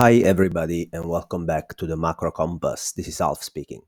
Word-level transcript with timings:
Hi, 0.00 0.14
everybody, 0.14 0.88
and 0.94 1.04
welcome 1.04 1.44
back 1.44 1.76
to 1.76 1.86
the 1.86 1.94
Macro 1.94 2.30
Compass. 2.30 2.92
This 2.92 3.06
is 3.06 3.20
Alf 3.20 3.42
speaking. 3.42 3.82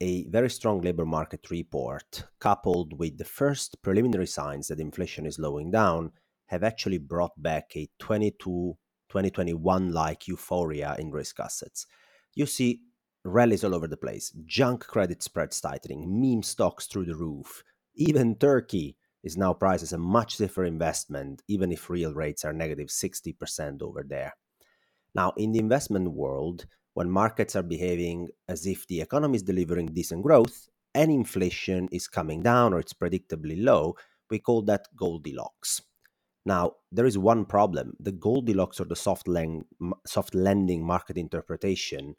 A 0.00 0.24
very 0.28 0.48
strong 0.48 0.80
labor 0.80 1.04
market 1.04 1.50
report, 1.50 2.24
coupled 2.40 2.98
with 2.98 3.18
the 3.18 3.26
first 3.26 3.76
preliminary 3.82 4.26
signs 4.26 4.68
that 4.68 4.80
inflation 4.80 5.26
is 5.26 5.34
slowing 5.34 5.70
down, 5.70 6.12
have 6.46 6.64
actually 6.64 6.96
brought 6.96 7.32
back 7.36 7.76
a 7.76 7.90
22 7.98 8.78
2021 9.10 9.92
like 9.92 10.26
euphoria 10.26 10.96
in 10.98 11.10
risk 11.10 11.38
assets. 11.38 11.86
You 12.34 12.46
see 12.46 12.80
rallies 13.22 13.64
all 13.64 13.74
over 13.74 13.86
the 13.86 13.98
place, 13.98 14.30
junk 14.46 14.86
credit 14.86 15.22
spreads 15.22 15.60
tightening, 15.60 16.06
meme 16.08 16.42
stocks 16.42 16.86
through 16.86 17.04
the 17.04 17.16
roof. 17.16 17.62
Even 17.96 18.36
Turkey 18.36 18.96
is 19.22 19.36
now 19.36 19.52
priced 19.52 19.82
as 19.82 19.92
a 19.92 19.98
much 19.98 20.36
safer 20.36 20.64
investment, 20.64 21.42
even 21.48 21.70
if 21.70 21.90
real 21.90 22.14
rates 22.14 22.46
are 22.46 22.54
negative 22.54 22.88
60% 22.88 23.82
over 23.82 24.02
there. 24.08 24.32
Now, 25.14 25.32
in 25.36 25.52
the 25.52 25.58
investment 25.58 26.10
world, 26.12 26.66
when 26.94 27.10
markets 27.10 27.54
are 27.56 27.62
behaving 27.62 28.28
as 28.48 28.66
if 28.66 28.86
the 28.86 29.00
economy 29.00 29.36
is 29.36 29.42
delivering 29.42 29.86
decent 29.86 30.22
growth 30.22 30.68
and 30.94 31.10
inflation 31.10 31.88
is 31.92 32.08
coming 32.08 32.42
down 32.42 32.72
or 32.72 32.80
it's 32.80 32.92
predictably 32.92 33.62
low, 33.62 33.94
we 34.30 34.38
call 34.38 34.62
that 34.62 34.86
Goldilocks. 34.96 35.82
Now, 36.46 36.72
there 36.92 37.06
is 37.06 37.16
one 37.16 37.44
problem. 37.46 37.96
The 38.00 38.12
Goldilocks 38.12 38.80
or 38.80 38.84
the 38.84 38.96
soft, 38.96 39.28
lang- 39.28 39.64
soft 40.06 40.34
market 40.34 41.16
interpretation 41.16 42.14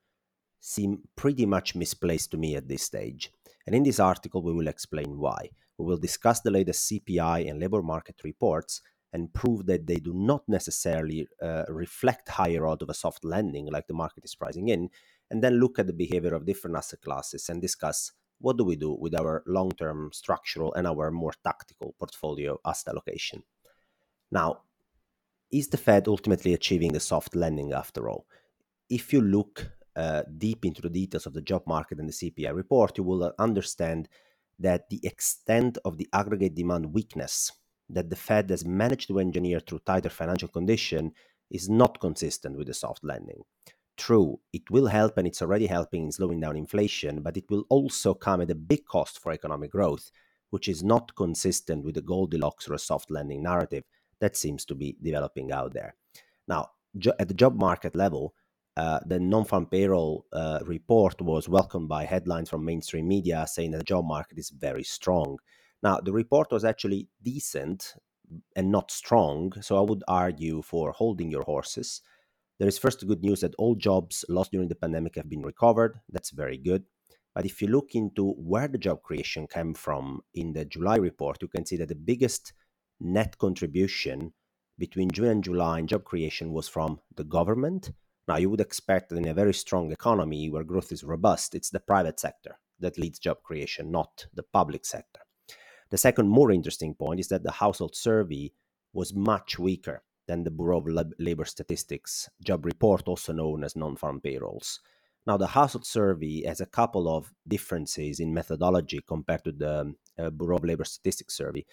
seem 0.60 1.04
pretty 1.16 1.46
much 1.46 1.76
misplaced 1.76 2.32
to 2.32 2.38
me 2.38 2.56
at 2.56 2.68
this 2.68 2.84
stage. 2.84 3.32
And 3.68 3.76
in 3.76 3.84
this 3.84 4.00
article, 4.00 4.42
we 4.42 4.54
will 4.54 4.68
explain 4.68 5.20
why. 5.20 5.50
We 5.78 5.86
will 5.86 5.98
discuss 5.98 6.42
the 6.42 6.52
latest 6.52 6.90
CPI 6.90 7.50
and 7.50 7.60
labor 7.60 7.82
market 7.82 8.16
reports 8.24 8.82
and 9.16 9.34
prove 9.34 9.66
that 9.66 9.88
they 9.88 9.96
do 9.96 10.14
not 10.14 10.44
necessarily 10.50 11.26
uh, 11.42 11.64
reflect 11.70 12.28
higher 12.28 12.68
out 12.68 12.82
of 12.82 12.90
a 12.90 12.94
soft 12.94 13.24
landing 13.24 13.66
like 13.72 13.88
the 13.88 13.94
market 13.94 14.26
is 14.26 14.36
pricing 14.36 14.68
in, 14.68 14.90
and 15.32 15.42
then 15.42 15.54
look 15.54 15.80
at 15.80 15.88
the 15.88 15.94
behavior 15.94 16.34
of 16.36 16.46
different 16.46 16.76
asset 16.76 17.00
classes 17.02 17.48
and 17.48 17.62
discuss 17.62 18.12
what 18.40 18.58
do 18.58 18.66
we 18.66 18.76
do 18.76 18.92
with 19.00 19.16
our 19.16 19.42
long-term 19.48 20.10
structural 20.12 20.74
and 20.74 20.86
our 20.86 21.12
more 21.12 21.32
tactical 21.46 21.96
portfolio 21.98 22.60
asset 22.66 22.92
allocation. 22.92 23.42
Now, 24.34 24.64
is 25.50 25.70
the 25.70 25.78
Fed 25.78 26.10
ultimately 26.10 26.54
achieving 26.54 26.92
the 26.92 27.00
soft 27.00 27.38
landing 27.38 27.72
after 27.72 28.10
all? 28.10 28.26
If 28.90 29.14
you 29.14 29.22
look 29.22 29.72
uh, 29.96 30.24
deep 30.38 30.66
into 30.66 30.82
the 30.82 30.90
details 30.90 31.26
of 31.26 31.34
the 31.34 31.42
job 31.42 31.64
market 31.66 32.00
and 32.00 32.10
the 32.10 32.20
CPI 32.20 32.54
report, 32.54 32.98
you 32.98 33.06
will 33.06 33.34
understand 33.40 34.10
that 34.60 34.90
the 34.90 35.00
extent 35.04 35.78
of 35.86 35.98
the 35.98 36.10
aggregate 36.12 36.54
demand 36.54 36.94
weakness 36.94 37.54
that 37.90 38.10
the 38.10 38.16
Fed 38.16 38.50
has 38.50 38.66
managed 38.66 39.08
to 39.08 39.20
engineer 39.20 39.60
through 39.60 39.80
tighter 39.86 40.10
financial 40.10 40.48
condition 40.48 41.12
is 41.52 41.70
not 41.70 42.00
consistent 42.00 42.58
with 42.58 42.68
the 42.68 42.74
soft 42.74 43.04
landing. 43.04 43.44
True, 43.98 44.40
it 44.52 44.70
will 44.70 44.88
help 44.88 45.18
and 45.18 45.28
it's 45.28 45.42
already 45.42 45.68
helping 45.68 46.04
in 46.04 46.12
slowing 46.12 46.40
down 46.40 46.58
inflation, 46.58 47.22
but 47.22 47.38
it 47.38 47.46
will 47.50 47.66
also 47.70 48.14
come 48.14 48.42
at 48.42 48.52
a 48.52 48.56
big 48.56 48.86
cost 48.86 49.20
for 49.20 49.32
economic 49.32 49.72
growth, 49.72 50.12
which 50.50 50.68
is 50.68 50.84
not 50.84 51.16
consistent 51.16 51.86
with 51.86 51.96
the 51.96 52.02
Goldilocks 52.02 52.68
or 52.68 52.74
a 52.74 52.80
soft 52.80 53.10
landing 53.10 53.44
narrative 53.44 53.84
that 54.20 54.36
seems 54.36 54.66
to 54.66 54.76
be 54.76 54.98
developing 55.02 55.52
out 55.52 55.74
there. 55.74 55.96
Now, 56.48 56.72
at 57.20 57.28
the 57.28 57.34
job 57.34 57.56
market 57.56 57.96
level, 57.96 58.34
uh, 58.78 59.00
the 59.06 59.20
non-farm 59.20 59.68
payroll 59.68 60.26
uh, 60.34 60.60
report 60.66 61.22
was 61.22 61.48
welcomed 61.48 61.88
by 61.88 62.04
headlines 62.04 62.50
from 62.50 62.66
mainstream 62.66 63.08
media 63.08 63.46
saying 63.48 63.72
that 63.72 63.78
the 63.78 63.84
job 63.84 64.06
market 64.06 64.38
is 64.38 64.50
very 64.50 64.84
strong. 64.84 65.38
Now, 65.84 66.00
the 66.00 66.14
report 66.14 66.52
was 66.52 66.66
actually 66.66 67.10
decent 67.22 67.94
and 68.56 68.72
not 68.72 68.92
strong, 68.92 69.54
so 69.62 69.78
I 69.78 69.82
would 69.82 70.04
argue 70.08 70.62
for 70.62 70.92
holding 70.92 71.30
your 71.30 71.44
horses. 71.44 72.02
There 72.58 72.68
is 72.68 72.78
first 72.78 73.06
good 73.06 73.22
news 73.22 73.42
that 73.42 73.56
all 73.58 73.76
jobs 73.76 74.26
lost 74.30 74.52
during 74.52 74.70
the 74.70 74.76
pandemic 74.76 75.16
have 75.16 75.30
been 75.30 75.42
recovered. 75.42 76.00
That's 76.10 76.32
very 76.32 76.58
good. 76.58 76.86
But 77.36 77.46
if 77.46 77.62
you 77.62 77.68
look 77.68 77.96
into 77.96 78.32
where 78.32 78.70
the 78.70 78.78
job 78.78 79.04
creation 79.04 79.46
came 79.46 79.74
from 79.74 80.22
in 80.34 80.54
the 80.54 80.64
July 80.64 80.96
report, 80.96 81.42
you 81.42 81.50
can 81.50 81.66
see 81.66 81.76
that 81.78 81.90
the 81.90 81.96
biggest 81.96 82.54
net 83.02 83.38
contribution 83.38 84.34
between 84.80 85.12
June 85.12 85.28
and 85.28 85.44
July 85.44 85.80
in 85.80 85.88
job 85.88 86.06
creation 86.06 86.54
was 86.54 86.70
from 86.70 87.00
the 87.16 87.26
government. 87.26 87.92
Now, 88.28 88.38
you 88.38 88.50
would 88.50 88.62
expect 88.62 89.10
that 89.10 89.18
in 89.18 89.28
a 89.28 89.34
very 89.34 89.54
strong 89.54 89.92
economy 89.92 90.50
where 90.50 90.64
growth 90.64 90.94
is 90.94 91.04
robust, 91.04 91.56
it's 91.56 91.70
the 91.70 91.80
private 91.82 92.20
sector 92.20 92.58
that 92.80 92.98
leads 92.98 93.20
job 93.20 93.44
creation, 93.44 93.92
not 93.92 94.28
the 94.34 94.44
public 94.44 94.86
sector. 94.86 95.20
The 95.96 96.00
second, 96.00 96.28
more 96.28 96.52
interesting 96.52 96.94
point 96.94 97.22
is 97.22 97.30
that 97.30 97.44
the 97.44 97.52
household 97.52 97.96
survey 97.96 98.52
was 98.92 99.16
much 99.16 99.58
weaker 99.58 100.04
than 100.28 100.44
the 100.44 100.52
Bureau 100.52 100.80
of 100.80 101.14
Labor 101.20 101.46
Statistics 101.46 102.30
job 102.44 102.66
report, 102.66 103.08
also 103.08 103.32
known 103.32 103.64
as 103.64 103.78
non 103.78 103.96
farm 103.96 104.20
payrolls. 104.20 104.82
Now, 105.26 105.38
the 105.38 105.48
household 105.48 105.86
survey 105.86 106.44
has 106.46 106.60
a 106.60 106.66
couple 106.66 107.08
of 107.08 107.32
differences 107.48 108.20
in 108.20 108.34
methodology 108.34 109.00
compared 109.08 109.46
to 109.46 109.54
the 109.54 109.96
uh, 110.20 110.32
Bureau 110.32 110.58
of 110.58 110.66
Labor 110.66 110.84
Statistics 110.84 111.38
survey, 111.38 111.66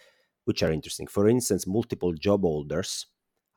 which 0.45 0.63
are 0.63 0.71
interesting. 0.71 1.09
For 1.09 1.27
instance, 1.27 1.67
multiple 1.67 2.13
job 2.13 2.43
holders 2.43 3.07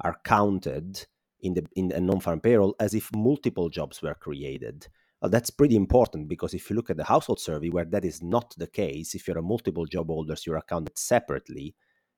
are 0.03 0.17
counted 0.23 1.05
in 1.41 1.53
the 1.53 1.67
in 1.75 1.91
a 1.91 2.01
non-farm 2.01 2.39
payroll 2.39 2.75
as 2.79 2.95
if 2.95 3.13
multiple 3.15 3.69
jobs 3.69 4.01
were 4.01 4.15
created. 4.15 4.87
That's 5.27 5.49
pretty 5.49 5.75
important 5.75 6.27
because 6.27 6.53
if 6.53 6.69
you 6.69 6.75
look 6.75 6.89
at 6.89 6.97
the 6.97 7.03
household 7.03 7.39
survey, 7.39 7.69
where 7.69 7.85
that 7.85 8.05
is 8.05 8.21
not 8.21 8.53
the 8.57 8.67
case, 8.67 9.15
if 9.15 9.27
you're 9.27 9.37
a 9.37 9.43
multiple 9.43 9.85
job 9.85 10.07
holders, 10.07 10.45
you're 10.45 10.57
accounted 10.57 10.97
separately 10.97 11.75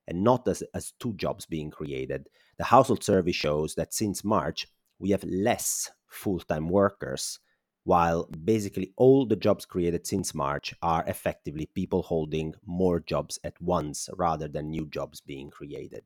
and 0.07 0.23
not 0.23 0.47
as, 0.47 0.63
as 0.73 0.93
two 0.99 1.13
jobs 1.13 1.45
being 1.45 1.69
created. 1.69 2.27
The 2.57 2.63
household 2.63 3.03
survey 3.03 3.33
shows 3.33 3.75
that 3.75 3.93
since 3.93 4.23
March, 4.23 4.67
we 4.99 5.11
have 5.11 5.23
less 5.23 5.91
full 6.07 6.39
time 6.39 6.69
workers, 6.69 7.39
while 7.83 8.25
basically 8.43 8.93
all 8.97 9.25
the 9.25 9.35
jobs 9.35 9.65
created 9.65 10.07
since 10.07 10.33
March 10.33 10.73
are 10.81 11.03
effectively 11.07 11.67
people 11.73 12.03
holding 12.03 12.53
more 12.65 12.99
jobs 12.99 13.39
at 13.43 13.59
once 13.61 14.09
rather 14.17 14.47
than 14.47 14.69
new 14.69 14.87
jobs 14.87 15.21
being 15.21 15.49
created. 15.49 16.03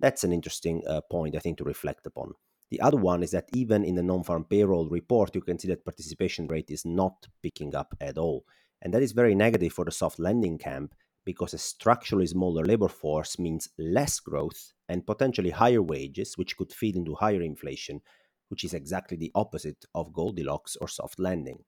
That's 0.00 0.24
an 0.24 0.32
interesting 0.32 0.82
uh, 0.86 1.02
point, 1.10 1.36
I 1.36 1.38
think, 1.38 1.58
to 1.58 1.64
reflect 1.64 2.06
upon. 2.06 2.32
The 2.70 2.80
other 2.80 2.96
one 2.96 3.22
is 3.22 3.32
that 3.32 3.48
even 3.52 3.84
in 3.84 3.96
the 3.96 4.02
non 4.02 4.22
farm 4.22 4.44
payroll 4.44 4.88
report, 4.88 5.34
you 5.34 5.40
can 5.40 5.58
see 5.58 5.68
that 5.68 5.84
participation 5.84 6.46
rate 6.46 6.70
is 6.70 6.84
not 6.84 7.26
picking 7.42 7.74
up 7.74 7.94
at 8.00 8.16
all. 8.16 8.44
And 8.82 8.94
that 8.94 9.02
is 9.02 9.12
very 9.12 9.34
negative 9.34 9.72
for 9.72 9.84
the 9.84 9.90
soft 9.90 10.18
landing 10.18 10.56
camp 10.56 10.94
because 11.24 11.52
a 11.52 11.58
structurally 11.58 12.26
smaller 12.26 12.64
labor 12.64 12.88
force 12.88 13.38
means 13.38 13.68
less 13.78 14.20
growth 14.20 14.72
and 14.88 15.06
potentially 15.06 15.50
higher 15.50 15.82
wages, 15.82 16.38
which 16.38 16.56
could 16.56 16.72
feed 16.72 16.96
into 16.96 17.14
higher 17.14 17.42
inflation, 17.42 18.00
which 18.48 18.64
is 18.64 18.72
exactly 18.72 19.16
the 19.16 19.32
opposite 19.34 19.84
of 19.94 20.12
Goldilocks 20.12 20.76
or 20.80 20.88
soft 20.88 21.18
landing. 21.18 21.64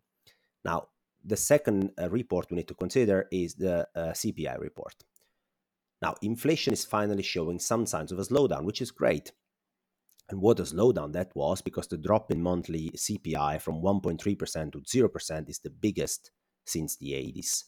Now, 0.65 0.89
the 1.25 1.37
second 1.37 1.91
uh, 2.01 2.11
report 2.11 2.51
we 2.51 2.57
need 2.57 2.69
to 2.69 2.75
consider 2.75 3.29
is 3.31 3.55
the 3.55 3.87
uh, 3.95 4.13
CPI 4.13 4.59
report. 4.59 4.95
Now, 6.01 6.15
inflation 6.23 6.73
is 6.73 6.85
finally 6.85 7.23
showing 7.23 7.61
some 7.61 7.87
signs 7.87 8.11
of 8.11 8.19
a 8.19 8.23
slowdown, 8.23 8.65
which 8.65 8.81
is 8.81 8.91
great. 8.91 9.33
And 10.29 10.41
what 10.41 10.61
a 10.61 10.63
slowdown 10.63 11.13
that 11.13 11.35
was 11.35 11.61
because 11.61 11.89
the 11.89 11.99
drop 11.99 12.31
in 12.31 12.43
monthly 12.43 12.91
CPI 12.91 13.61
from 13.61 13.83
1.3% 13.83 14.73
to 14.73 14.79
0% 14.79 15.49
is 15.51 15.59
the 15.59 15.71
biggest 15.71 16.31
since 16.65 16.97
the 16.97 17.13
80s. 17.13 17.65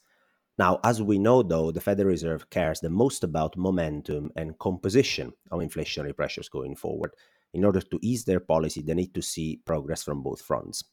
Now, 0.57 0.79
as 0.85 1.03
we 1.03 1.19
know, 1.19 1.43
though, 1.43 1.73
the 1.73 1.81
Federal 1.81 2.09
Reserve 2.09 2.49
cares 2.49 2.81
the 2.81 2.91
most 2.91 3.25
about 3.25 3.57
momentum 3.57 4.31
and 4.37 4.59
composition 4.59 5.33
of 5.51 5.61
inflationary 5.61 6.17
pressures 6.17 6.49
going 6.49 6.77
forward. 6.77 7.11
In 7.53 7.65
order 7.65 7.81
to 7.81 7.99
ease 8.03 8.25
their 8.25 8.41
policy, 8.41 8.81
they 8.81 8.95
need 8.95 9.15
to 9.15 9.23
see 9.23 9.61
progress 9.65 10.05
from 10.05 10.23
both 10.23 10.41
fronts. 10.41 10.85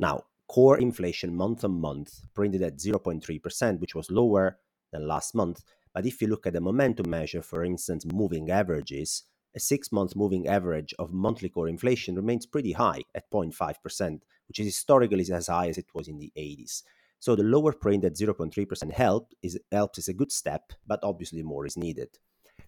Now, 0.00 0.24
core 0.48 0.78
inflation 0.78 1.34
month 1.34 1.62
on 1.64 1.80
month 1.80 2.22
printed 2.34 2.62
at 2.62 2.78
0.3%, 2.78 3.80
which 3.80 3.94
was 3.94 4.10
lower 4.10 4.58
than 4.92 5.06
last 5.06 5.34
month. 5.34 5.62
But 5.94 6.06
if 6.06 6.22
you 6.22 6.28
look 6.28 6.46
at 6.46 6.54
the 6.54 6.60
momentum 6.60 7.10
measure, 7.10 7.42
for 7.42 7.64
instance, 7.64 8.06
moving 8.06 8.50
averages, 8.50 9.24
a 9.54 9.60
six 9.60 9.92
month 9.92 10.16
moving 10.16 10.48
average 10.48 10.94
of 10.98 11.12
monthly 11.12 11.48
core 11.48 11.68
inflation 11.68 12.14
remains 12.16 12.46
pretty 12.46 12.72
high 12.72 13.02
at 13.14 13.30
0.5%, 13.30 14.20
which 14.48 14.58
is 14.58 14.66
historically 14.66 15.26
as 15.32 15.46
high 15.46 15.68
as 15.68 15.78
it 15.78 15.86
was 15.94 16.08
in 16.08 16.18
the 16.18 16.32
80s. 16.36 16.82
So 17.18 17.36
the 17.36 17.44
lower 17.44 17.72
print 17.72 18.04
at 18.04 18.14
0.3% 18.14 18.92
help 18.92 19.32
is, 19.42 19.58
helps 19.70 19.98
is 19.98 20.08
a 20.08 20.14
good 20.14 20.32
step, 20.32 20.72
but 20.86 21.00
obviously 21.02 21.42
more 21.42 21.66
is 21.66 21.76
needed. 21.76 22.08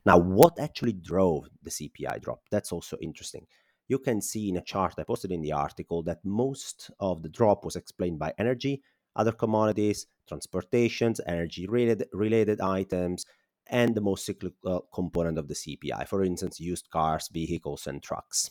Now, 0.06 0.19
what 0.19 0.60
actually 0.60 0.92
drove 0.92 1.48
the 1.62 1.70
CPI 1.70 2.20
drop? 2.22 2.42
That's 2.50 2.70
also 2.70 2.96
interesting. 3.00 3.46
You 3.88 3.98
can 3.98 4.20
see 4.20 4.48
in 4.48 4.56
a 4.56 4.62
chart 4.62 4.94
I 4.98 5.02
posted 5.02 5.32
in 5.32 5.42
the 5.42 5.52
article 5.52 6.02
that 6.04 6.25
most 6.25 6.90
of 7.00 7.22
the 7.22 7.28
drop 7.28 7.64
was 7.64 7.76
explained 7.76 8.19
by 8.19 8.32
energy, 8.38 8.82
other 9.16 9.32
commodities, 9.32 10.06
transportations, 10.28 11.20
energy 11.26 11.66
related, 11.66 12.08
related 12.12 12.60
items, 12.60 13.26
and 13.69 13.94
the 13.94 14.00
most 14.00 14.26
cyclical 14.26 14.87
component 14.93 15.38
of 15.38 15.49
the 15.49 15.55
CPI, 15.55 16.06
for 16.08 16.22
instance, 16.22 16.61
used 16.61 16.90
cars, 16.90 17.28
vehicles, 17.32 17.87
and 17.87 18.02
trucks. 18.02 18.50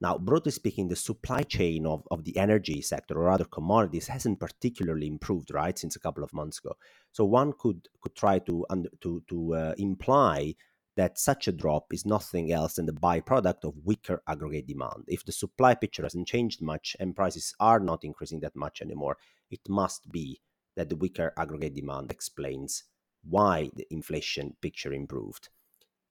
Now, 0.00 0.18
broadly 0.18 0.52
speaking, 0.52 0.88
the 0.88 0.96
supply 0.96 1.42
chain 1.42 1.86
of, 1.86 2.06
of 2.10 2.24
the 2.24 2.36
energy 2.36 2.82
sector 2.82 3.18
or 3.18 3.30
other 3.30 3.46
commodities 3.46 4.08
hasn't 4.08 4.40
particularly 4.40 5.06
improved, 5.06 5.50
right, 5.54 5.78
since 5.78 5.96
a 5.96 6.00
couple 6.00 6.22
of 6.22 6.34
months 6.34 6.58
ago. 6.58 6.76
So 7.12 7.24
one 7.24 7.54
could 7.58 7.88
could 8.02 8.14
try 8.14 8.38
to 8.40 8.66
to 9.00 9.22
to 9.28 9.54
uh, 9.54 9.74
imply 9.78 10.54
that 10.96 11.18
such 11.18 11.46
a 11.46 11.52
drop 11.52 11.92
is 11.92 12.06
nothing 12.06 12.52
else 12.52 12.74
than 12.74 12.86
the 12.86 12.92
byproduct 12.92 13.64
of 13.64 13.74
weaker 13.84 14.22
aggregate 14.26 14.66
demand. 14.66 15.04
If 15.08 15.24
the 15.24 15.32
supply 15.32 15.74
picture 15.74 16.02
hasn't 16.02 16.28
changed 16.28 16.62
much 16.62 16.96
and 16.98 17.14
prices 17.16 17.54
are 17.60 17.80
not 17.80 18.02
increasing 18.02 18.40
that 18.40 18.56
much 18.56 18.80
anymore, 18.80 19.18
it 19.50 19.60
must 19.68 20.10
be 20.10 20.40
that 20.74 20.88
the 20.88 20.96
weaker 20.96 21.32
aggregate 21.36 21.74
demand 21.74 22.10
explains 22.10 22.84
why 23.28 23.70
the 23.74 23.86
inflation 23.90 24.56
picture 24.60 24.92
improved. 24.92 25.48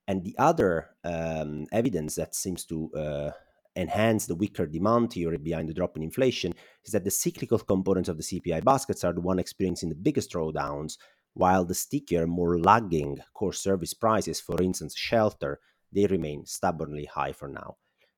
And 0.07 0.23
the 0.23 0.35
other 0.37 0.89
um, 1.03 1.65
evidence 1.71 2.15
that 2.15 2.35
seems 2.35 2.65
to 2.65 2.91
uh, 2.93 3.31
enhance 3.75 4.25
the 4.25 4.35
weaker 4.35 4.65
demand 4.65 5.11
theory 5.11 5.37
behind 5.37 5.67
the 5.67 5.73
drop 5.73 5.97
in 5.97 6.03
inflation 6.03 6.53
is 6.85 6.91
that 6.93 7.03
the 7.03 7.11
cyclical 7.11 7.59
components 7.59 8.09
of 8.09 8.17
the 8.17 8.23
CPI 8.23 8.63
baskets 8.63 9.03
are 9.03 9.13
the 9.13 9.21
one 9.21 9.39
experiencing 9.39 9.89
the 9.89 9.95
biggest 9.95 10.31
drawdowns, 10.31 10.97
while 11.33 11.65
the 11.65 11.73
stickier, 11.73 12.25
more 12.27 12.57
lagging 12.57 13.19
core 13.33 13.53
service 13.53 13.93
prices, 13.93 14.39
for 14.39 14.61
instance, 14.61 14.95
shelter, 14.95 15.59
they 15.91 16.05
remain 16.07 16.45
stubbornly 16.45 17.05
high 17.05 17.33
for 17.33 17.47
now. 17.47 17.75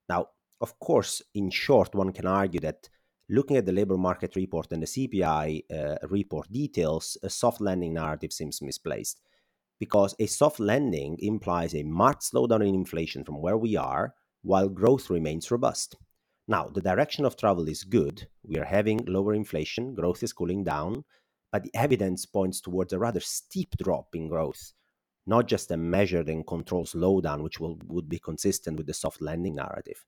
Now, 0.08 0.28
of 0.62 0.80
course, 0.80 1.22
in 1.34 1.50
short, 1.50 1.96
one 1.96 2.12
can 2.12 2.28
argue 2.28 2.60
that 2.62 2.90
looking 3.30 3.58
at 3.58 3.66
the 3.66 3.72
labor 3.72 3.98
market 3.98 4.36
report 4.36 4.72
and 4.72 4.82
the 4.82 4.88
CPI 4.88 5.64
uh, 5.72 6.08
report 6.08 6.52
details, 6.52 7.18
a 7.24 7.30
soft 7.30 7.62
landing 7.62 7.94
narrative 7.94 8.32
seems 8.32 8.62
misplaced 8.62 9.22
because 9.80 10.16
a 10.20 10.26
soft 10.26 10.60
landing 10.60 11.18
implies 11.20 11.76
a 11.76 11.84
marked 11.84 12.24
slowdown 12.24 12.68
in 12.68 12.74
inflation 12.74 13.24
from 13.24 13.42
where 13.42 13.58
we 13.58 13.76
are 13.76 14.14
while 14.42 14.70
growth 14.70 15.10
remains 15.10 15.52
robust. 15.52 15.96
Now, 16.48 16.70
the 16.74 16.82
direction 16.82 17.26
of 17.26 17.36
travel 17.36 17.68
is 17.68 17.84
good. 17.84 18.28
We 18.44 18.58
are 18.58 18.66
having 18.66 19.04
lower 19.06 19.34
inflation, 19.34 19.94
growth 19.94 20.24
is 20.24 20.32
cooling 20.32 20.64
down, 20.64 21.04
but 21.52 21.64
the 21.64 21.72
evidence 21.76 22.26
points 22.26 22.62
towards 22.62 22.94
a 22.94 23.00
rather 23.00 23.20
steep 23.20 23.76
drop 23.78 24.08
in 24.14 24.30
growth, 24.30 24.74
not 25.26 25.48
just 25.48 25.72
a 25.72 25.78
measured 25.78 26.30
and 26.30 26.48
controlled 26.48 26.88
slowdown, 26.88 27.42
which 27.42 27.60
will, 27.60 27.78
would 27.88 28.08
be 28.08 28.20
consistent 28.20 28.78
with 28.78 28.88
the 28.88 28.94
soft 28.94 29.22
landing 29.22 29.56
narrative. 29.56 30.06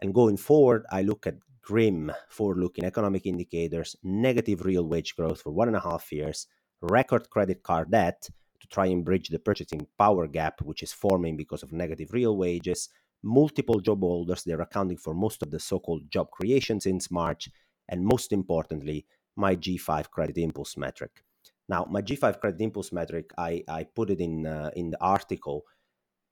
And 0.00 0.14
going 0.14 0.36
forward, 0.36 0.84
I 0.90 1.02
look 1.02 1.26
at 1.26 1.36
grim 1.62 2.12
forward 2.28 2.58
looking 2.58 2.84
economic 2.84 3.26
indicators, 3.26 3.96
negative 4.02 4.64
real 4.64 4.84
wage 4.84 5.16
growth 5.16 5.42
for 5.42 5.50
one 5.50 5.68
and 5.68 5.76
a 5.76 5.80
half 5.80 6.12
years, 6.12 6.46
record 6.80 7.28
credit 7.30 7.62
card 7.62 7.90
debt 7.90 8.28
to 8.60 8.68
try 8.68 8.86
and 8.86 9.04
bridge 9.04 9.28
the 9.28 9.38
purchasing 9.38 9.86
power 9.98 10.26
gap, 10.26 10.60
which 10.62 10.82
is 10.82 10.92
forming 10.92 11.36
because 11.36 11.62
of 11.62 11.72
negative 11.72 12.12
real 12.12 12.36
wages, 12.36 12.88
multiple 13.22 13.80
job 13.80 14.00
holders, 14.00 14.44
they're 14.44 14.60
accounting 14.60 14.96
for 14.96 15.14
most 15.14 15.42
of 15.42 15.50
the 15.50 15.58
so 15.58 15.78
called 15.78 16.10
job 16.10 16.30
creation 16.30 16.80
since 16.80 17.10
March, 17.10 17.48
and 17.88 18.04
most 18.04 18.32
importantly, 18.32 19.06
my 19.36 19.56
G5 19.56 20.10
credit 20.10 20.38
impulse 20.38 20.76
metric. 20.76 21.22
Now, 21.68 21.86
my 21.90 22.00
G5 22.00 22.40
credit 22.40 22.60
impulse 22.60 22.92
metric, 22.92 23.32
I, 23.36 23.64
I 23.68 23.84
put 23.84 24.10
it 24.10 24.20
in, 24.20 24.46
uh, 24.46 24.70
in 24.76 24.90
the 24.90 25.02
article 25.02 25.64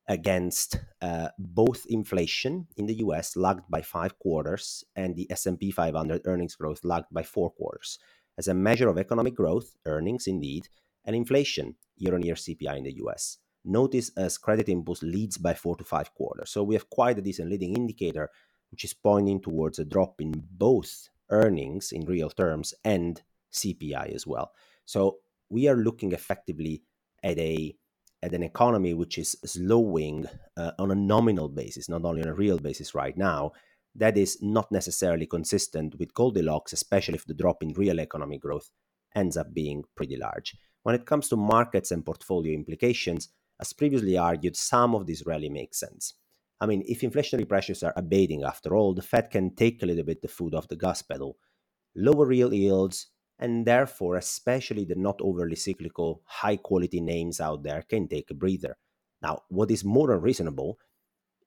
against 0.06 0.78
uh, 1.00 1.28
both 1.38 1.86
inflation 1.88 2.66
in 2.76 2.86
the 2.86 2.96
US 2.96 3.36
lagged 3.36 3.70
by 3.70 3.80
five 3.80 4.18
quarters 4.18 4.84
and 4.94 5.16
the 5.16 5.26
S&P 5.30 5.70
500 5.70 6.22
earnings 6.26 6.54
growth 6.54 6.84
lagged 6.84 7.06
by 7.10 7.22
four 7.22 7.50
quarters 7.50 7.98
as 8.36 8.48
a 8.48 8.54
measure 8.54 8.88
of 8.88 8.98
economic 8.98 9.34
growth, 9.34 9.76
earnings 9.86 10.26
indeed, 10.26 10.68
and 11.04 11.14
inflation, 11.14 11.76
year-on-year 11.96 12.34
CPI 12.34 12.78
in 12.78 12.84
the 12.84 12.96
US. 13.04 13.38
Notice 13.64 14.10
as 14.16 14.38
credit 14.38 14.68
impulse 14.68 15.02
leads 15.02 15.38
by 15.38 15.54
four 15.54 15.76
to 15.76 15.84
five 15.84 16.12
quarters. 16.14 16.50
So 16.50 16.62
we 16.62 16.74
have 16.74 16.90
quite 16.90 17.18
a 17.18 17.22
decent 17.22 17.50
leading 17.50 17.74
indicator, 17.74 18.30
which 18.70 18.84
is 18.84 18.92
pointing 18.92 19.40
towards 19.40 19.78
a 19.78 19.84
drop 19.84 20.20
in 20.20 20.32
both 20.50 21.08
earnings 21.30 21.92
in 21.92 22.04
real 22.04 22.28
terms 22.28 22.74
and 22.84 23.22
CPI 23.52 24.14
as 24.14 24.26
well. 24.26 24.52
So 24.84 25.18
we 25.48 25.68
are 25.68 25.76
looking 25.76 26.12
effectively 26.12 26.82
at 27.22 27.38
a 27.38 27.74
at 28.24 28.32
an 28.32 28.42
economy 28.42 28.94
which 28.94 29.18
is 29.18 29.36
slowing 29.44 30.26
uh, 30.56 30.70
on 30.78 30.90
a 30.90 30.94
nominal 30.94 31.48
basis, 31.48 31.90
not 31.90 32.04
only 32.04 32.22
on 32.22 32.28
a 32.28 32.34
real 32.34 32.58
basis 32.58 32.94
right 32.94 33.16
now. 33.16 33.52
That 33.94 34.16
is 34.16 34.38
not 34.40 34.72
necessarily 34.72 35.26
consistent 35.26 35.98
with 35.98 36.14
Goldilocks, 36.14 36.72
especially 36.72 37.16
if 37.16 37.26
the 37.26 37.34
drop 37.34 37.62
in 37.62 37.74
real 37.74 38.00
economic 38.00 38.40
growth 38.40 38.70
ends 39.14 39.36
up 39.36 39.52
being 39.52 39.84
pretty 39.94 40.16
large. 40.16 40.56
When 40.84 40.94
it 40.94 41.06
comes 41.06 41.28
to 41.28 41.36
markets 41.36 41.90
and 41.90 42.04
portfolio 42.04 42.54
implications, 42.54 43.28
as 43.60 43.74
previously 43.74 44.16
argued, 44.16 44.56
some 44.56 44.94
of 44.94 45.06
this 45.06 45.24
rarely 45.26 45.50
makes 45.50 45.78
sense. 45.78 46.14
I 46.60 46.66
mean, 46.66 46.82
if 46.86 47.02
inflationary 47.02 47.48
pressures 47.48 47.82
are 47.82 47.92
abating 47.94 48.42
after 48.42 48.74
all, 48.74 48.94
the 48.94 49.02
Fed 49.02 49.30
can 49.30 49.54
take 49.54 49.82
a 49.82 49.86
little 49.86 50.04
bit 50.04 50.18
of 50.18 50.22
the 50.22 50.28
foot 50.28 50.54
off 50.54 50.68
the 50.68 50.76
gas 50.76 51.02
pedal, 51.02 51.36
lower 51.94 52.26
real 52.26 52.54
yields, 52.54 53.08
and 53.38 53.66
therefore, 53.66 54.16
especially 54.16 54.84
the 54.84 54.94
not 54.94 55.20
overly 55.20 55.56
cyclical, 55.56 56.22
high 56.24 56.56
quality 56.56 57.00
names 57.00 57.40
out 57.40 57.62
there 57.62 57.82
can 57.82 58.08
take 58.08 58.30
a 58.30 58.34
breather. 58.34 58.76
Now, 59.22 59.42
what 59.48 59.70
is 59.70 59.84
more 59.84 60.12
unreasonable 60.12 60.78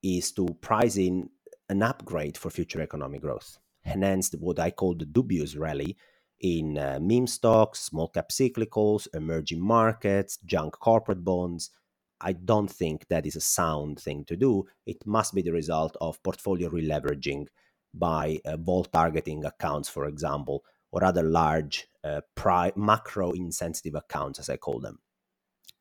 is 0.04 0.32
to 0.34 0.46
price 0.62 0.98
in 0.98 1.30
an 1.70 1.84
upgrade 1.84 2.38
for 2.38 2.50
future 2.50 2.82
economic 2.82 3.22
growth, 3.22 3.58
hence 3.84 4.32
what 4.40 4.60
I 4.60 4.72
call 4.72 4.96
the 4.96 5.06
dubious 5.06 5.56
rally 5.56 5.98
in 6.40 6.78
uh, 6.78 7.00
meme 7.02 7.28
stocks, 7.28 7.80
small 7.80 8.10
cap 8.10 8.30
cyclicals, 8.30 9.08
emerging 9.14 9.62
markets, 9.62 10.38
junk 10.46 10.74
corporate 10.80 11.24
bonds, 11.24 11.72
I 12.20 12.34
don't 12.34 12.70
think 12.70 13.08
that 13.08 13.26
is 13.26 13.36
a 13.36 13.42
sound 13.42 14.00
thing 14.00 14.26
to 14.26 14.36
do. 14.36 14.66
It 14.86 15.06
must 15.06 15.34
be 15.36 15.42
the 15.42 15.52
result 15.52 15.96
of 16.02 16.22
portfolio 16.24 16.70
releveraging 16.70 17.48
by 17.94 18.40
uh, 18.46 18.58
vol 18.58 18.86
targeting 18.86 19.46
accounts, 19.46 19.90
for 19.90 20.06
example, 20.06 20.64
or 20.92 21.04
other 21.04 21.24
large 21.24 21.88
uh, 22.04 22.22
pri- 22.36 22.74
macro 22.76 23.32
insensitive 23.32 23.96
accounts, 23.96 24.40
as 24.40 24.50
I 24.50 24.58
call 24.58 24.80
them. 24.80 25.00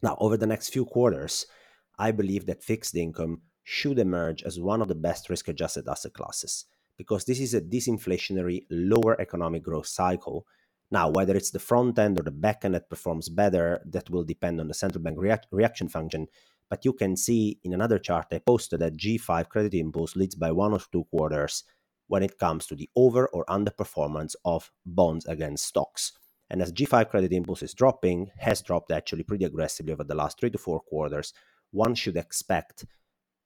Now, 0.03 0.17
over 0.21 0.37
the 0.37 0.47
next 0.47 0.71
few 0.71 0.85
quarters, 0.85 1.47
I 1.99 2.11
believe 2.11 2.47
that 2.47 2.63
fixed 2.63 2.95
income 2.95 3.43
should 3.63 3.99
emerge 3.99 4.43
as 4.43 4.61
one 4.61 4.83
of 4.83 4.89
the 4.89 4.95
best 4.95 5.29
risk 5.31 5.49
adjusted 5.49 5.89
asset 5.89 6.13
classes 6.13 6.67
because 6.97 7.25
this 7.25 7.41
is 7.41 7.55
a 7.55 7.61
disinflationary, 7.61 8.67
lower 8.71 9.21
economic 9.21 9.63
growth 9.63 9.87
cycle 9.87 10.47
now, 10.91 11.11
whether 11.11 11.35
it's 11.35 11.51
the 11.51 11.59
front 11.59 11.99
end 11.99 12.19
or 12.19 12.23
the 12.23 12.31
back 12.31 12.65
end 12.65 12.75
that 12.75 12.89
performs 12.89 13.29
better, 13.29 13.83
that 13.87 14.09
will 14.09 14.25
depend 14.25 14.61
on 14.61 14.69
the 14.69 14.75
central 14.75 15.03
bank 15.03 15.19
react- 15.19 15.49
reaction 15.51 15.89
function. 15.89 16.29
But 16.71 16.85
you 16.85 16.93
can 16.93 17.17
see 17.17 17.59
in 17.65 17.73
another 17.73 17.99
chart 17.99 18.27
I 18.33 18.39
posted 18.39 18.81
that 18.81 18.97
G5 18.97 19.49
credit 19.49 19.75
impulse 19.75 20.17
leads 20.17 20.35
by 20.35 20.53
one 20.53 20.73
or 20.73 20.81
two 20.93 21.05
quarters 21.05 21.65
when 22.09 22.23
it 22.23 22.39
comes 22.39 22.67
to 22.67 22.77
the 22.77 22.89
over 22.97 23.27
or 23.29 23.45
underperformance 23.47 24.35
of 24.45 24.71
bonds 24.85 25.27
against 25.27 25.67
stocks. 25.67 26.13
And 26.49 26.63
as 26.63 26.73
G5 26.73 27.11
credit 27.11 27.33
impulse 27.33 27.63
is 27.63 27.75
dropping, 27.75 28.31
has 28.39 28.63
dropped 28.63 28.93
actually 28.93 29.25
pretty 29.25 29.45
aggressively 29.45 29.93
over 29.93 30.05
the 30.05 30.15
last 30.15 30.39
three 30.39 30.51
to 30.51 30.59
four 30.59 30.81
quarters, 30.81 31.33
one 31.73 31.95
should 31.95 32.17
expect 32.17 32.85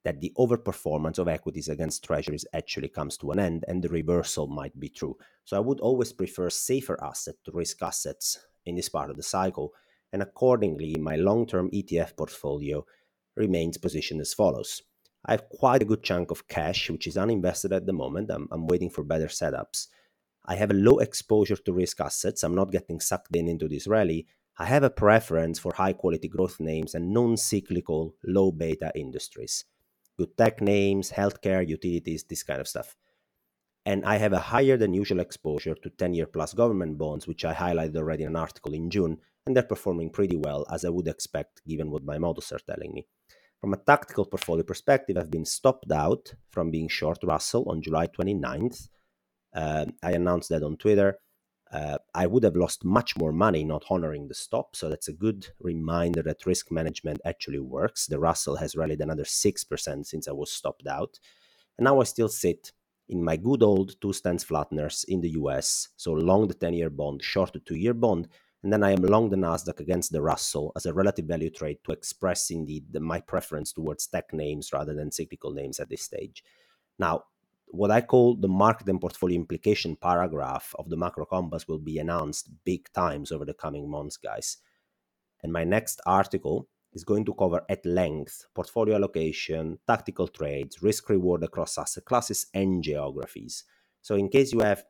that 0.03 0.21
the 0.21 0.31
overperformance 0.37 1.19
of 1.19 1.27
equities 1.27 1.69
against 1.69 2.03
treasuries 2.03 2.45
actually 2.53 2.89
comes 2.89 3.17
to 3.17 3.31
an 3.31 3.39
end 3.39 3.65
and 3.67 3.83
the 3.83 3.89
reversal 3.89 4.47
might 4.47 4.79
be 4.79 4.89
true. 4.89 5.15
So 5.45 5.57
I 5.57 5.59
would 5.59 5.79
always 5.79 6.11
prefer 6.11 6.49
safer 6.49 7.01
asset 7.03 7.35
to 7.45 7.51
risk 7.51 7.81
assets 7.81 8.39
in 8.65 8.75
this 8.75 8.89
part 8.89 9.09
of 9.09 9.17
the 9.17 9.23
cycle. 9.23 9.73
And 10.11 10.21
accordingly, 10.21 10.95
my 10.99 11.15
long 11.15 11.45
term 11.45 11.69
ETF 11.71 12.17
portfolio 12.17 12.85
remains 13.35 13.77
positioned 13.77 14.21
as 14.21 14.33
follows. 14.33 14.81
I 15.25 15.31
have 15.31 15.49
quite 15.49 15.81
a 15.81 15.85
good 15.85 16.03
chunk 16.03 16.31
of 16.31 16.47
cash, 16.47 16.89
which 16.89 17.07
is 17.07 17.15
uninvested 17.15 17.75
at 17.75 17.85
the 17.85 17.93
moment. 17.93 18.31
I'm, 18.31 18.47
I'm 18.51 18.67
waiting 18.67 18.89
for 18.89 19.03
better 19.03 19.27
setups. 19.27 19.87
I 20.45 20.55
have 20.55 20.71
a 20.71 20.75
low 20.75 20.97
exposure 20.99 21.55
to 21.55 21.73
risk 21.73 22.01
assets. 22.01 22.43
I'm 22.43 22.55
not 22.55 22.71
getting 22.71 22.99
sucked 22.99 23.35
in 23.35 23.47
into 23.47 23.67
this 23.67 23.87
rally. 23.87 24.27
I 24.57 24.65
have 24.65 24.83
a 24.83 24.89
preference 24.89 25.59
for 25.59 25.73
high 25.73 25.93
quality 25.93 26.27
growth 26.27 26.59
names 26.59 26.95
and 26.95 27.13
non 27.13 27.37
cyclical, 27.37 28.15
low 28.23 28.51
beta 28.51 28.91
industries 28.95 29.65
good 30.21 30.37
tech 30.37 30.61
names, 30.61 31.11
healthcare, 31.11 31.67
utilities, 31.67 32.23
this 32.23 32.43
kind 32.43 32.61
of 32.61 32.67
stuff. 32.67 32.95
And 33.85 34.05
I 34.05 34.17
have 34.17 34.33
a 34.33 34.47
higher 34.53 34.77
than 34.77 34.93
usual 34.93 35.19
exposure 35.19 35.73
to 35.73 35.89
10 35.89 36.13
year 36.13 36.27
plus 36.27 36.53
government 36.53 36.99
bonds, 36.99 37.27
which 37.27 37.43
I 37.43 37.53
highlighted 37.55 37.97
already 37.97 38.23
in 38.23 38.29
an 38.29 38.35
article 38.35 38.73
in 38.73 38.91
June, 38.91 39.17
and 39.45 39.55
they're 39.55 39.63
performing 39.63 40.11
pretty 40.11 40.37
well 40.37 40.67
as 40.71 40.85
I 40.85 40.89
would 40.89 41.07
expect 41.07 41.65
given 41.67 41.89
what 41.89 42.03
my 42.03 42.19
models 42.19 42.51
are 42.51 42.59
telling 42.59 42.93
me. 42.93 43.07
From 43.61 43.73
a 43.73 43.77
tactical 43.77 44.25
portfolio 44.25 44.63
perspective, 44.63 45.17
I've 45.17 45.31
been 45.31 45.45
stopped 45.45 45.91
out 45.91 46.33
from 46.49 46.71
being 46.71 46.89
short 46.89 47.19
Russell 47.23 47.69
on 47.69 47.81
July 47.81 48.07
29th. 48.07 48.89
Uh, 49.53 49.85
I 50.03 50.11
announced 50.11 50.49
that 50.49 50.63
on 50.63 50.77
Twitter 50.77 51.19
uh, 51.71 51.97
I 52.13 52.27
would 52.27 52.43
have 52.43 52.55
lost 52.55 52.83
much 52.83 53.17
more 53.17 53.31
money 53.31 53.63
not 53.63 53.85
honoring 53.89 54.27
the 54.27 54.33
stop. 54.33 54.75
So 54.75 54.89
that's 54.89 55.07
a 55.07 55.13
good 55.13 55.47
reminder 55.59 56.21
that 56.23 56.45
risk 56.45 56.69
management 56.71 57.21
actually 57.25 57.59
works. 57.59 58.07
The 58.07 58.19
Russell 58.19 58.57
has 58.57 58.75
rallied 58.75 58.99
another 58.99 59.23
6% 59.23 60.05
since 60.05 60.27
I 60.27 60.31
was 60.31 60.51
stopped 60.51 60.87
out. 60.87 61.19
And 61.77 61.85
now 61.85 62.01
I 62.01 62.03
still 62.03 62.27
sit 62.27 62.73
in 63.07 63.23
my 63.23 63.37
good 63.37 63.63
old 63.63 63.99
2s10s 64.01 64.45
flatteners 64.45 65.05
in 65.07 65.21
the 65.21 65.31
US. 65.31 65.89
So 65.95 66.11
long 66.11 66.47
the 66.47 66.53
10 66.53 66.73
year 66.73 66.89
bond, 66.89 67.23
short 67.23 67.53
the 67.53 67.59
two 67.59 67.75
year 67.75 67.93
bond. 67.93 68.27
And 68.63 68.71
then 68.71 68.83
I 68.83 68.91
am 68.91 69.01
long 69.01 69.29
the 69.29 69.37
NASDAQ 69.37 69.79
against 69.79 70.11
the 70.11 70.21
Russell 70.21 70.71
as 70.75 70.85
a 70.85 70.93
relative 70.93 71.25
value 71.25 71.49
trade 71.49 71.79
to 71.83 71.91
express 71.91 72.51
indeed 72.51 72.85
the, 72.91 72.99
my 72.99 73.19
preference 73.19 73.73
towards 73.73 74.05
tech 74.05 74.33
names 74.33 74.71
rather 74.71 74.93
than 74.93 75.11
cyclical 75.11 75.51
names 75.51 75.79
at 75.79 75.89
this 75.89 76.03
stage. 76.03 76.43
Now, 76.99 77.23
what 77.67 77.89
I 77.89 78.01
call 78.01 78.35
the 78.35 78.47
market 78.47 78.87
and 78.89 79.01
portfolio 79.01 79.37
implication 79.37 79.95
paragraph 79.95 80.75
of 80.77 80.89
the 80.89 80.97
macro 80.97 81.25
compass 81.25 81.67
will 81.67 81.79
be 81.79 81.97
announced 81.99 82.49
big 82.65 82.91
times 82.93 83.31
over 83.31 83.45
the 83.45 83.53
coming 83.53 83.89
months, 83.89 84.17
guys. 84.17 84.57
And 85.41 85.51
my 85.51 85.63
next 85.63 86.01
article 86.05 86.67
is 86.93 87.03
going 87.03 87.25
to 87.25 87.33
cover 87.33 87.61
at 87.69 87.85
length 87.85 88.45
portfolio 88.53 88.95
allocation, 88.95 89.79
tactical 89.87 90.27
trades, 90.27 90.83
risk 90.83 91.09
reward 91.09 91.43
across 91.43 91.77
asset 91.77 92.05
classes, 92.05 92.47
and 92.53 92.83
geographies. 92.83 93.63
So, 94.01 94.15
in 94.15 94.29
case 94.29 94.51
you 94.51 94.59
have 94.59 94.83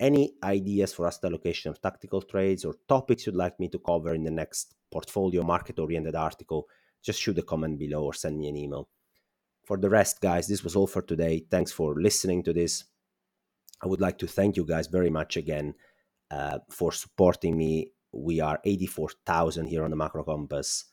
any 0.00 0.34
ideas 0.42 0.92
for 0.92 1.06
asset 1.06 1.26
allocation 1.26 1.70
or 1.70 1.74
tactical 1.74 2.22
trades 2.22 2.64
or 2.64 2.74
topics 2.88 3.26
you'd 3.26 3.34
like 3.34 3.58
me 3.60 3.68
to 3.68 3.78
cover 3.78 4.14
in 4.14 4.24
the 4.24 4.30
next 4.30 4.74
portfolio 4.90 5.42
market 5.42 5.78
oriented 5.78 6.14
article, 6.14 6.66
just 7.02 7.20
shoot 7.20 7.38
a 7.38 7.42
comment 7.42 7.78
below 7.78 8.04
or 8.04 8.14
send 8.14 8.38
me 8.38 8.48
an 8.48 8.56
email. 8.56 8.88
For 9.64 9.76
the 9.76 9.90
rest, 9.90 10.20
guys, 10.20 10.48
this 10.48 10.64
was 10.64 10.74
all 10.74 10.86
for 10.86 11.02
today. 11.02 11.44
Thanks 11.50 11.72
for 11.72 11.94
listening 12.00 12.42
to 12.44 12.52
this. 12.52 12.84
I 13.82 13.86
would 13.86 14.00
like 14.00 14.18
to 14.18 14.26
thank 14.26 14.56
you 14.56 14.64
guys 14.64 14.86
very 14.86 15.10
much 15.10 15.36
again 15.36 15.74
uh, 16.30 16.58
for 16.70 16.92
supporting 16.92 17.56
me. 17.56 17.92
We 18.12 18.40
are 18.40 18.60
84,000 18.64 19.66
here 19.66 19.84
on 19.84 19.90
the 19.90 19.96
Macro 19.96 20.24
Compass. 20.24 20.84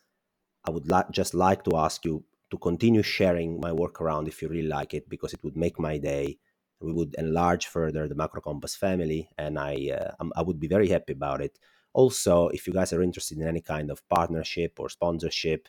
I 0.66 0.72
would 0.72 0.90
just 1.12 1.34
like 1.34 1.64
to 1.66 1.78
ask 1.78 2.06
you 2.06 2.24
to 2.52 2.58
continue 2.58 3.04
sharing 3.04 3.60
my 3.60 3.72
work 3.72 4.02
around 4.02 4.28
if 4.28 4.42
you 4.42 4.48
really 4.48 4.68
like 4.68 4.94
it, 4.94 5.10
because 5.10 5.34
it 5.34 5.44
would 5.44 5.58
make 5.58 5.80
my 5.80 5.98
day. 5.98 6.38
We 6.82 6.94
would 6.94 7.16
enlarge 7.18 7.68
further 7.68 8.08
the 8.08 8.16
Macro 8.16 8.42
Compass 8.42 8.76
family, 8.76 9.30
and 9.38 9.60
I 9.60 9.74
uh, 10.00 10.26
I 10.36 10.42
would 10.42 10.60
be 10.60 10.68
very 10.68 10.90
happy 10.90 11.14
about 11.14 11.42
it. 11.42 11.60
Also, 11.94 12.50
if 12.50 12.68
you 12.68 12.74
guys 12.74 12.94
are 12.94 13.02
interested 13.02 13.38
in 13.38 13.48
any 13.48 13.62
kind 13.62 13.92
of 13.92 14.08
partnership 14.10 14.80
or 14.80 14.90
sponsorship, 14.90 15.68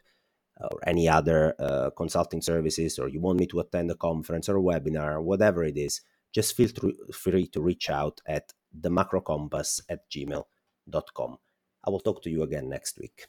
or 0.61 0.79
any 0.87 1.09
other 1.09 1.55
uh, 1.59 1.91
consulting 1.97 2.43
services, 2.43 2.99
or 2.99 3.09
you 3.09 3.21
want 3.21 3.39
me 3.39 3.47
to 3.47 3.61
attend 3.61 3.91
a 3.91 3.95
conference 3.95 4.49
or 4.49 4.59
a 4.59 4.63
webinar, 4.63 5.23
whatever 5.23 5.65
it 5.65 5.77
is, 5.77 6.03
just 6.33 6.57
feel 6.57 6.69
free 7.13 7.47
to 7.49 7.61
reach 7.61 7.91
out 7.91 8.21
at 8.27 8.53
themacrocompass 8.79 9.81
at 9.89 10.09
gmail.com. 10.11 11.39
I 11.85 11.91
will 11.91 12.01
talk 12.01 12.23
to 12.23 12.31
you 12.31 12.43
again 12.43 12.69
next 12.69 12.99
week. 12.99 13.15